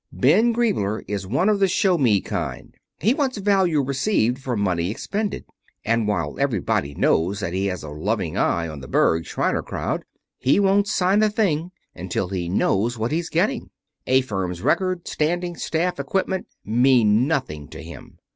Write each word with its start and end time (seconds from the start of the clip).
Ben 0.11 0.51
Griebler 0.51 1.03
is 1.07 1.27
one 1.27 1.47
of 1.47 1.59
the 1.59 1.67
show 1.67 1.95
me 1.95 2.21
kind. 2.21 2.73
He 2.97 3.13
wants 3.13 3.37
value 3.37 3.83
received 3.83 4.39
for 4.39 4.57
money 4.57 4.89
expended, 4.89 5.45
and 5.85 6.07
while 6.07 6.39
everybody 6.39 6.95
knows 6.95 7.39
that 7.41 7.53
he 7.53 7.67
has 7.67 7.83
a 7.83 7.89
loving 7.89 8.35
eye 8.35 8.67
on 8.67 8.79
the 8.79 8.87
Berg, 8.87 9.27
Shriner 9.27 9.61
crowd, 9.61 10.03
he 10.39 10.59
won't 10.59 10.87
sign 10.87 11.21
a 11.21 11.29
thing 11.29 11.69
until 11.93 12.29
he 12.29 12.49
knows 12.49 12.97
what 12.97 13.11
he's 13.11 13.29
getting. 13.29 13.69
A 14.07 14.21
firm's 14.21 14.63
record, 14.63 15.07
standing, 15.07 15.55
staff, 15.55 15.99
equipment, 15.99 16.47
mean 16.65 17.27
nothing 17.27 17.67
to 17.67 17.79
him." 17.79 18.17